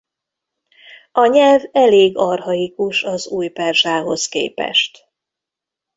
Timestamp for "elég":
1.71-2.17